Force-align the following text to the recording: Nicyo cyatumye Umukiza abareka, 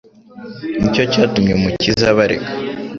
Nicyo 0.79 1.03
cyatumye 1.11 1.51
Umukiza 1.55 2.05
abareka, 2.13 2.49